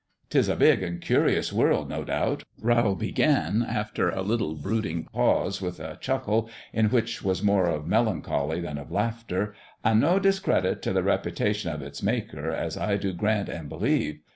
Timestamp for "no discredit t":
9.99-10.91